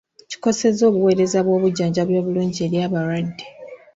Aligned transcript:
Kikosezza 0.29 0.83
obuweereza 0.89 1.39
bw'obujjanjabi 1.45 2.13
obulungi 2.21 2.59
eri 2.65 2.77
abalwadde. 2.85 3.45